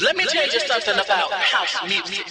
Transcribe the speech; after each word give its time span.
Let 0.00 0.16
me 0.16 0.24
tell 0.26 0.46
you 0.46 0.60
something 0.60 0.94
about 0.94 1.32
house 1.32 1.76
music. 1.86 2.26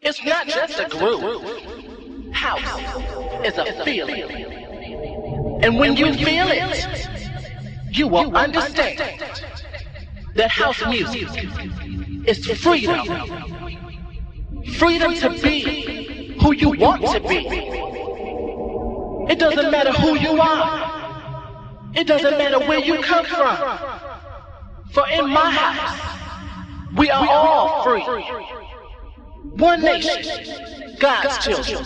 It's 0.00 0.22
not 0.24 0.46
just 0.46 0.78
a 0.78 0.88
groove. 0.88 2.32
House 2.32 3.44
is 3.44 3.56
a 3.56 3.84
feeling. 3.84 5.62
And 5.62 5.78
when 5.78 5.96
you 5.96 6.12
feel 6.12 6.48
it, 6.50 7.08
you 7.90 8.08
will 8.08 8.36
understand 8.36 9.00
that 10.34 10.50
house 10.50 10.84
music 10.86 11.28
is 12.26 12.46
freedom. 12.60 13.06
Freedom 14.74 15.14
to 15.14 15.30
be 15.30 16.36
who 16.40 16.52
you 16.52 16.70
want 16.70 17.06
to 17.06 17.20
be. 17.20 17.46
It 19.30 19.38
doesn't 19.38 19.70
matter 19.70 19.92
who 19.92 20.18
you 20.18 20.40
are. 20.40 21.92
It 21.94 22.06
doesn't 22.06 22.38
matter 22.38 22.58
where 22.58 22.80
you 22.80 23.02
come 23.02 23.24
from. 23.24 24.11
For 24.92 25.08
in 25.08 25.30
my 25.30 25.50
house, 25.50 26.98
we 26.98 27.08
are 27.08 27.26
all 27.26 27.82
free. 27.82 28.02
One 29.56 29.80
nation, 29.80 30.96
God's 31.00 31.38
children, 31.42 31.82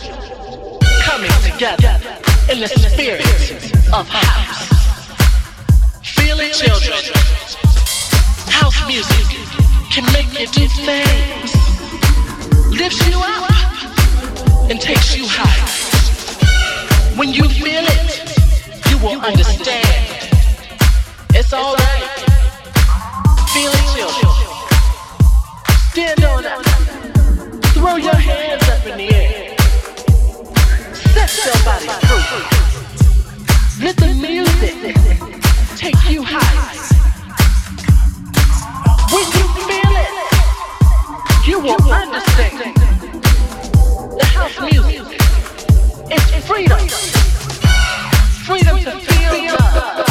coming 1.03 1.31
together 1.41 1.97
in 2.51 2.59
the 2.59 2.67
spirit 2.67 3.23
of 3.93 4.09
house. 4.09 4.67
Feel 6.03 6.37
it, 6.41 6.51
children. 6.51 6.99
House 8.51 8.85
music 8.85 9.37
can 9.89 10.03
make 10.11 10.37
you 10.37 10.47
do 10.47 10.67
things, 10.67 11.55
lifts 12.77 13.07
you 13.07 13.17
up, 13.17 14.69
and 14.69 14.81
takes 14.81 15.15
you 15.15 15.23
high. 15.29 15.63
When 17.17 17.29
you 17.31 17.47
feel 17.47 17.85
it, 17.87 18.91
you 18.91 18.97
will 18.97 19.21
understand. 19.21 20.33
It's 21.33 21.53
alright. 21.53 22.26
Feel 23.57 23.71
it, 23.73 23.85
children. 23.95 24.31
Stand 25.89 26.23
on 26.25 26.45
up. 26.45 26.61
Throw 27.73 27.95
your 27.95 28.13
hands 28.13 28.69
up 28.69 28.85
in 28.85 28.97
the 28.99 29.11
air. 29.11 29.57
Set 30.93 31.29
your 31.43 31.57
body 31.65 31.87
free. 32.05 32.45
Let 33.83 33.97
the 33.97 34.13
music 34.13 34.95
take 35.75 35.97
you 36.07 36.21
high. 36.23 36.75
When 39.11 39.25
you 39.37 39.45
feel 39.65 39.93
it, 40.05 40.13
you 41.47 41.59
will 41.59 41.91
understand. 41.91 42.77
House 44.35 44.59
music 44.71 45.19
is 46.13 46.45
freedom. 46.45 46.79
Freedom 48.45 48.77
to 48.83 48.91
feel 48.99 49.55
love. 49.55 50.06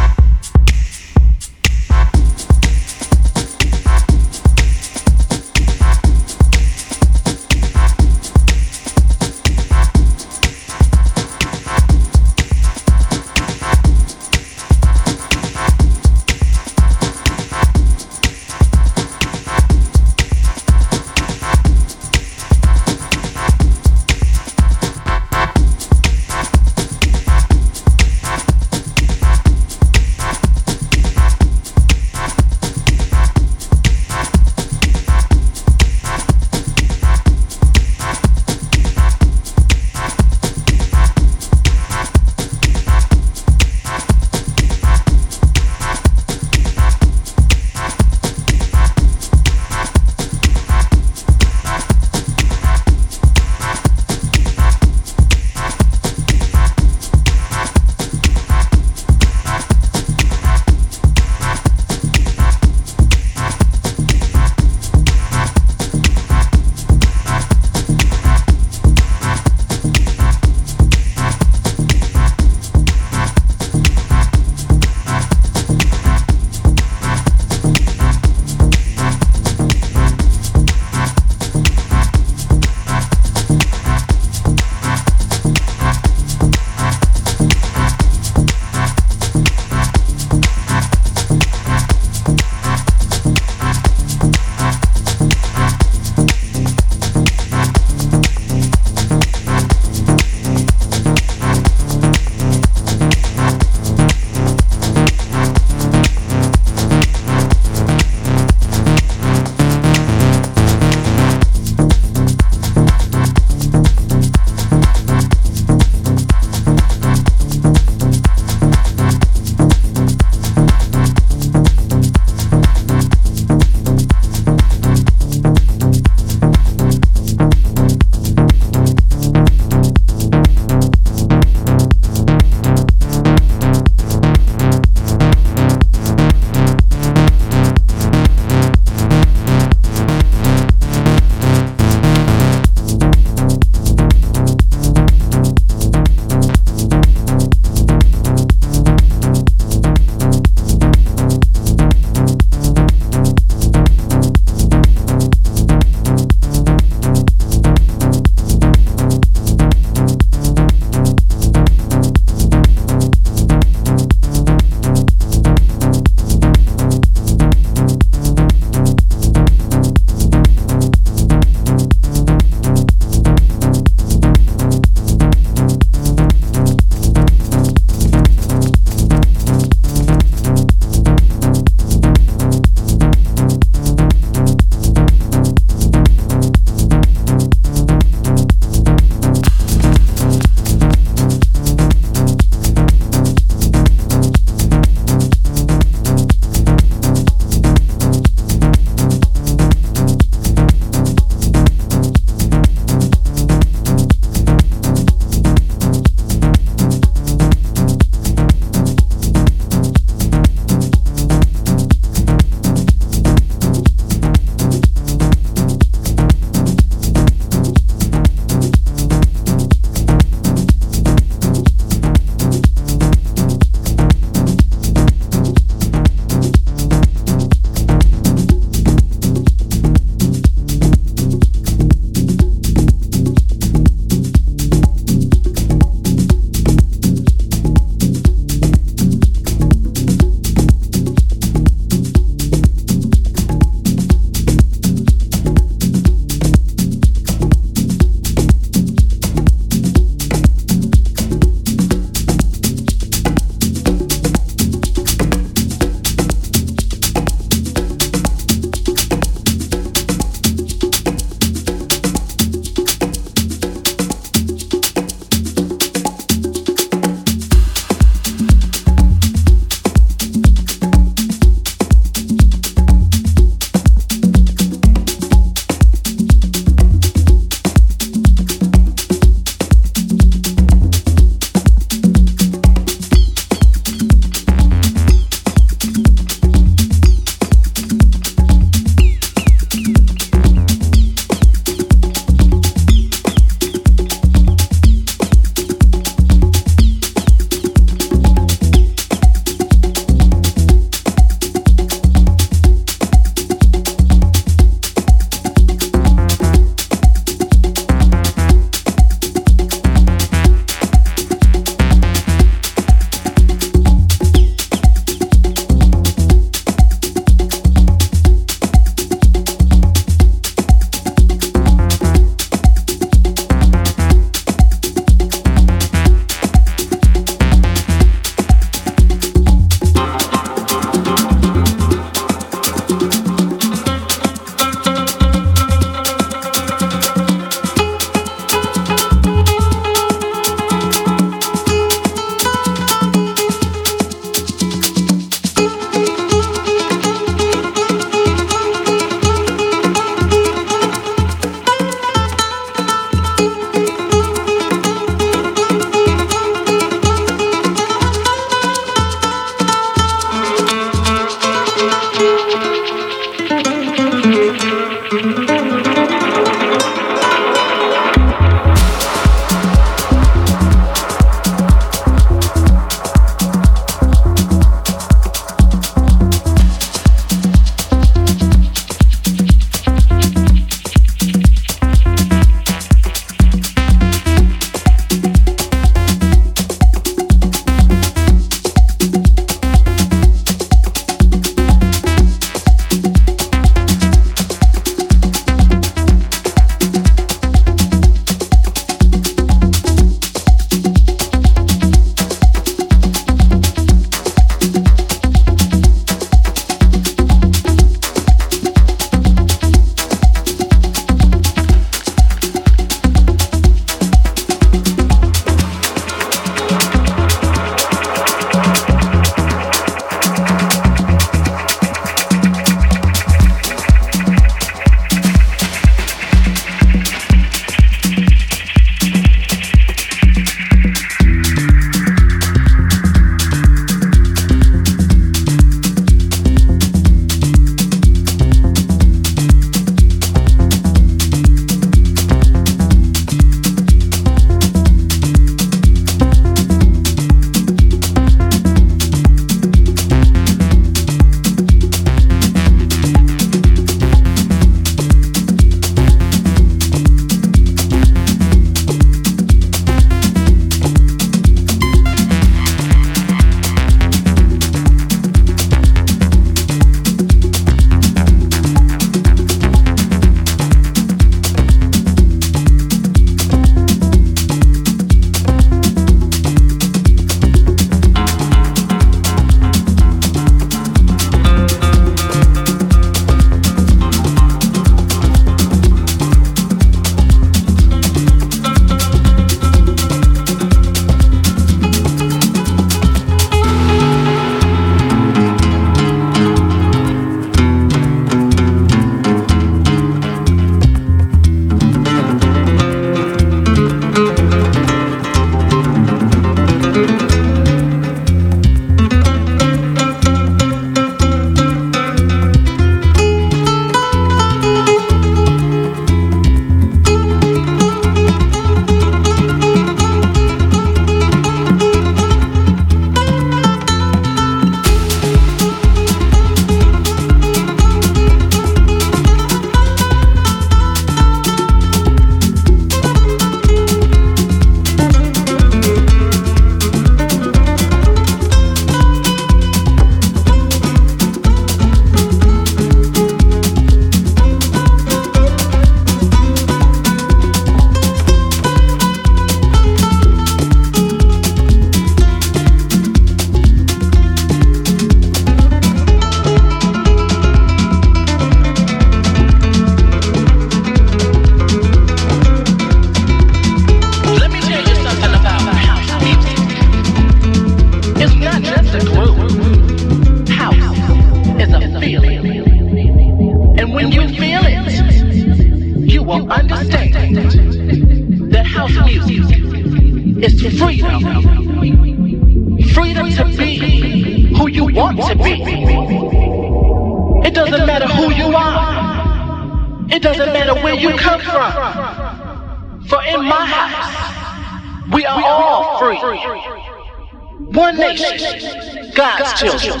Children, 599.56 600.00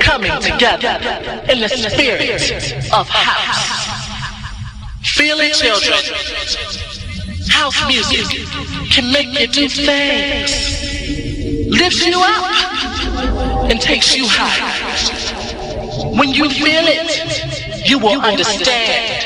coming 0.00 0.32
together 0.40 0.98
in 1.50 1.60
the 1.60 1.68
spirit 1.68 2.52
of 2.92 3.08
house. 3.08 3.84
Feel 5.02 5.38
it, 5.40 5.54
children. 5.54 5.98
House 7.48 7.86
music 7.86 8.26
can 8.90 9.12
make 9.12 9.38
you 9.38 9.46
do 9.46 9.68
things, 9.68 10.50
lifts 11.70 12.06
you 12.06 12.20
up, 12.20 13.70
and 13.70 13.80
takes 13.80 14.16
you 14.16 14.24
high. 14.26 14.60
When 16.18 16.30
you 16.30 16.48
feel 16.48 16.84
it, 16.86 17.88
you 17.88 17.98
will 17.98 18.20
understand. 18.20 19.24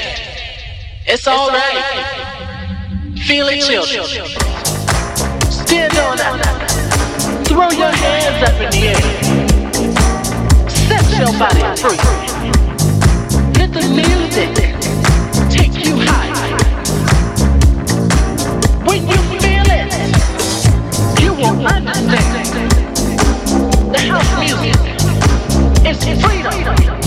It's 1.06 1.26
all 1.26 1.50
right. 1.50 1.84
Feel 3.26 3.48
it, 3.48 3.62
children. 3.62 4.04
Stand 5.50 5.96
on 5.98 6.20
up. 6.20 6.87
Throw 7.58 7.70
your 7.70 7.90
hands 7.90 8.40
up 8.48 8.54
in 8.60 8.70
the 8.70 8.82
air. 8.86 9.02
Set 10.70 11.06
your 11.18 11.32
body 11.40 11.62
free. 11.82 11.98
Let 13.58 13.70
the 13.72 13.82
music 13.98 14.54
take 15.50 15.74
you 15.84 15.94
high. 16.06 16.54
When 18.86 19.08
you 19.08 19.18
feel 19.40 19.66
it, 19.74 19.90
you 21.20 21.30
will 21.34 21.66
understand. 21.66 22.70
The 23.92 23.98
house 24.06 24.32
music 24.38 24.78
is. 25.84 25.98
Freedom 26.22 26.97